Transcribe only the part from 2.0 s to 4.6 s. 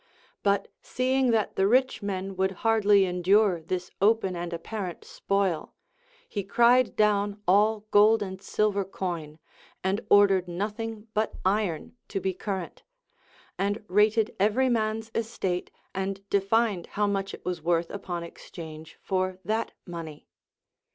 men would hardly endure this open and